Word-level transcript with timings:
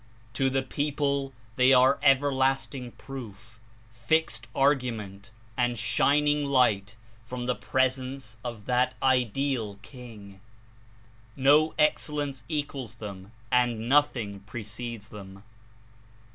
To 0.33 0.49
the 0.49 0.63
people 0.63 1.31
they 1.57 1.73
are 1.75 1.99
everlasting 2.01 2.93
proof, 2.93 3.59
fixed 3.93 4.47
argument, 4.55 5.29
and 5.55 5.77
shining 5.77 6.43
light 6.43 6.95
from 7.23 7.45
the 7.45 7.53
presence 7.53 8.37
of 8.43 8.65
that 8.65 8.95
Ideal 9.03 9.77
King. 9.83 10.39
No 11.35 11.75
excellence 11.77 12.43
equals 12.49 12.95
them 12.95 13.31
and 13.51 13.87
nothing 13.87 14.39
precedes 14.39 15.09
them. 15.09 15.43